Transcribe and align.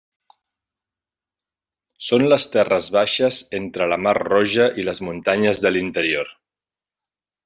Són 2.05 2.23
les 2.31 2.47
terres 2.55 2.87
baixes 2.97 3.41
entre 3.61 3.87
la 3.93 3.99
mar 4.07 4.15
Roja 4.19 4.65
i 4.81 4.87
les 4.91 5.03
muntanyes 5.09 5.63
de 5.67 5.73
l'interior. 5.75 6.33